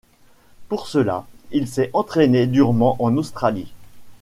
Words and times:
Pour 0.67 0.87
cela, 0.87 1.27
il 1.51 1.67
s'est 1.67 1.91
entraîné 1.93 2.47
durement 2.47 2.95
en 3.03 3.17
Australie. 3.17 3.71